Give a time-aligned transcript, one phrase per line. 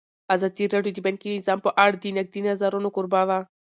[0.35, 3.39] ازادي راډیو د بانکي نظام په اړه د نقدي نظرونو کوربه وه.